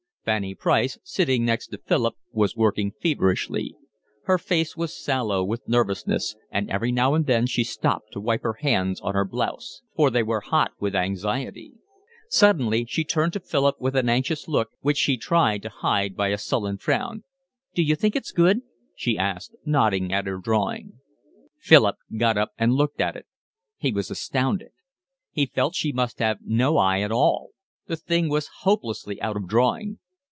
[0.23, 3.75] Fanny Price, sitting next to Philip, was working feverishly.
[4.25, 8.43] Her face was sallow with nervousness, and every now and then she stopped to wipe
[8.43, 11.73] her hands on her blouse; for they were hot with anxiety.
[12.29, 16.27] Suddenly she turned to Philip with an anxious look, which she tried to hide by
[16.27, 17.23] a sullen frown.
[17.73, 18.61] "D'you think it's good?"
[18.95, 20.99] she asked, nodding at her drawing.
[21.57, 23.25] Philip got up and looked at it.
[23.75, 24.69] He was astounded;
[25.31, 27.49] he felt she must have no eye at all;
[27.87, 29.97] the thing was hopelessly out of drawing.